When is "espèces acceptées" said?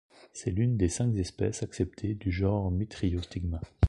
1.15-2.15